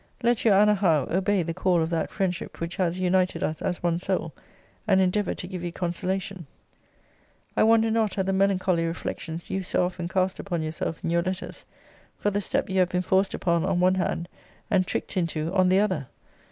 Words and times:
Let 0.23 0.43
your 0.43 0.55
Anna 0.55 0.73
Howe 0.73 1.05
obey 1.11 1.43
the 1.43 1.53
call 1.53 1.79
of 1.79 1.91
that 1.91 2.09
friendship 2.09 2.59
which 2.59 2.77
has 2.77 2.99
united 2.99 3.43
us 3.43 3.61
as 3.61 3.83
one 3.83 3.99
soul, 3.99 4.33
and 4.87 4.99
endeavour 4.99 5.35
to 5.35 5.45
give 5.45 5.63
you 5.63 5.71
consolation. 5.71 6.37
* 6.37 6.39
See 6.39 6.41
Letter 6.41 6.53
XIX. 6.57 7.17
of 7.19 7.25
this 7.29 7.55
volume. 7.55 7.67
I 7.67 7.69
wonder 7.69 7.91
not 7.91 8.17
at 8.17 8.25
the 8.25 8.33
melancholy 8.33 8.85
reflections 8.87 9.51
you 9.51 9.61
so 9.61 9.85
often 9.85 10.07
cast 10.07 10.39
upon 10.39 10.63
yourself 10.63 11.03
in 11.03 11.11
your 11.11 11.21
letters, 11.21 11.65
for 12.17 12.31
the 12.31 12.41
step 12.41 12.67
you 12.67 12.79
have 12.79 12.89
been 12.89 13.03
forced 13.03 13.35
upon 13.35 13.63
on 13.63 13.79
one 13.79 13.93
hand, 13.93 14.27
and 14.71 14.87
tricked 14.87 15.15
into 15.15 15.53
on 15.53 15.69
the 15.69 15.79
other. 15.79 16.07